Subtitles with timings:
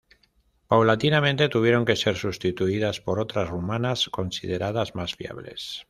[0.67, 5.79] Paulatinamente, tuvieron que ser sustituidas por otras rumanas, consideradas más fiables.